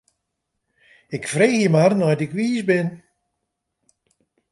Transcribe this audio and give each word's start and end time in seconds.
Ik 1.15 1.23
freegje 1.33 1.69
mar 1.73 1.91
nei't 1.97 2.23
ik 2.25 2.31
wiis 2.37 2.61
bin. 2.69 2.87